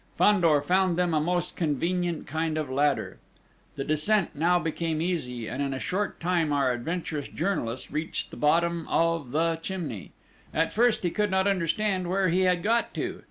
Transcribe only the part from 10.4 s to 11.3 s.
At first he could